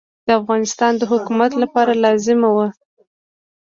د 0.27 0.29
افغانستان 0.39 0.91
د 0.97 1.03
حکومت 1.11 1.51
لپاره 1.61 1.93
لازمه 2.05 2.49
وه. 2.55 2.67